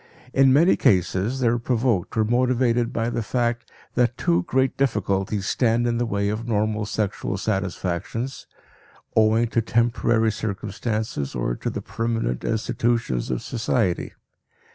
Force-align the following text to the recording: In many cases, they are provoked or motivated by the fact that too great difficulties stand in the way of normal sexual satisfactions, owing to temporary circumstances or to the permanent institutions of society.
In 0.33 0.51
many 0.51 0.75
cases, 0.75 1.41
they 1.41 1.47
are 1.47 1.59
provoked 1.59 2.17
or 2.17 2.23
motivated 2.25 2.91
by 2.91 3.11
the 3.11 3.21
fact 3.21 3.71
that 3.93 4.17
too 4.17 4.41
great 4.47 4.75
difficulties 4.75 5.45
stand 5.45 5.85
in 5.85 5.99
the 5.99 6.07
way 6.07 6.27
of 6.29 6.47
normal 6.47 6.87
sexual 6.87 7.37
satisfactions, 7.37 8.47
owing 9.15 9.45
to 9.49 9.61
temporary 9.61 10.31
circumstances 10.31 11.35
or 11.35 11.53
to 11.57 11.69
the 11.69 11.83
permanent 11.83 12.43
institutions 12.43 13.29
of 13.29 13.43
society. 13.43 14.13